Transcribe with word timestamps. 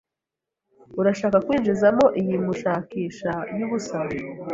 Urashaka 0.99 1.37
kwinjizamo 1.45 2.05
iyi 2.21 2.35
mushakisha 2.45 3.31
yubusa? 3.57 3.97